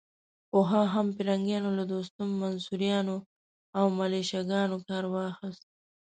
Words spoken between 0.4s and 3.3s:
پخوا هم پرنګیانو له دوستم، منصوریانو